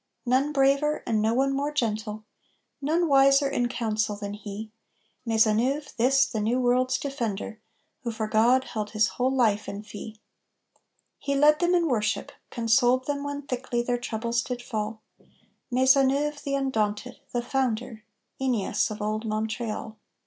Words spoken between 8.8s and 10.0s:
his whole life in